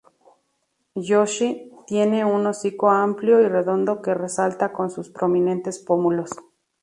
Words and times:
Yoshi 0.95 1.71
tiene 1.85 2.25
un 2.25 2.47
hocico 2.47 2.89
amplio 2.89 3.39
y 3.39 3.47
redondo 3.47 4.01
que 4.01 4.15
resalta 4.15 4.73
con 4.73 4.89
sus 4.89 5.11
prominentes 5.11 5.77
pómulos. 5.77 6.31